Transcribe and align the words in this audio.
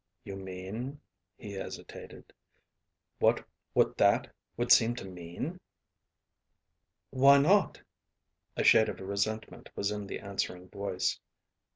"You 0.23 0.35
mean," 0.35 0.99
he 1.37 1.51
hesitated, 1.53 2.33
"what 3.19 3.45
that 3.97 4.33
would 4.57 4.71
seem 4.71 4.95
to 4.95 5.05
mean?" 5.07 5.59
"Why 7.11 7.37
not?" 7.37 7.79
A 8.57 8.63
shade 8.63 8.89
of 8.89 8.99
resentment 8.99 9.69
was 9.75 9.91
in 9.91 10.07
the 10.07 10.19
answering 10.19 10.69
voice. 10.69 11.19